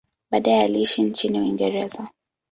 Baadaye 0.31 0.61
aliishi 0.63 1.01
nchini 1.03 1.39
Uingereza. 1.39 2.09